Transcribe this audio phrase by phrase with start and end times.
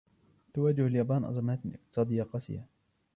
[0.53, 2.65] تواجه اليابان أزمات اقتصادية قاسية.